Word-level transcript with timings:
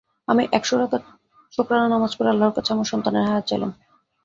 আমি 0.27 0.43
এক 0.51 0.63
শ 0.65 0.71
রাকাত 0.73 1.03
শোকরানা 1.53 1.87
নামাজ 1.87 2.11
পড়ে 2.17 2.29
আল্লাহ্র 2.29 2.55
কাছে 2.55 2.69
আমার 2.73 2.87
সন্তানের 2.91 3.27
হায়াত 3.27 3.45
চাইলাম। 3.49 3.71